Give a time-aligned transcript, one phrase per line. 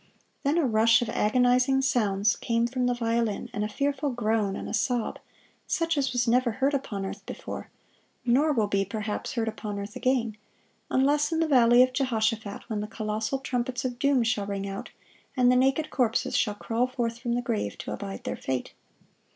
[0.41, 4.67] Then a rush of agonizing sounds came from the violin, and a fearful groan and
[4.67, 5.19] a sob,
[5.67, 7.69] such as was never heard upon earth before,
[8.25, 10.37] nor will be perhaps heard upon earth again,
[10.89, 14.89] unless in the valley of Jehoshaphat, when the colossal trumpets of doom shall ring out,
[15.37, 18.73] and the naked corpses shall crawl forth from the grave to abide their fate.